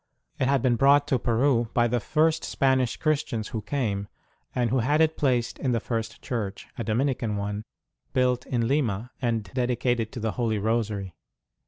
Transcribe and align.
It 0.39 0.47
had 0.47 0.63
been 0.63 0.77
brought 0.77 1.07
to 1.09 1.19
Peru 1.19 1.69
by 1.75 1.87
the 1.87 1.99
first 1.99 2.43
Spanish 2.43 2.97
Christians 2.97 3.49
who 3.49 3.61
came, 3.61 4.07
and 4.55 4.71
who 4.71 4.79
had 4.79 4.99
it 4.99 5.15
placed 5.15 5.59
in 5.59 5.73
the 5.73 5.79
first 5.79 6.23
church 6.23 6.65
a 6.75 6.83
Dominican 6.83 7.35
one 7.37 7.65
built 8.11 8.47
in 8.47 8.67
Lima, 8.67 9.11
and 9.21 9.43
dedicated 9.53 10.11
to 10.13 10.19
the 10.19 10.31
Holy 10.31 10.57
Rosary. 10.57 11.13